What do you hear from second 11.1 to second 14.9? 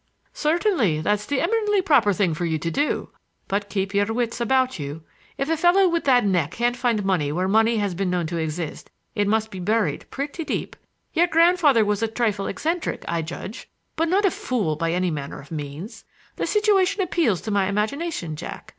Your grandfather was a trifle eccentric, I judge, but not a fool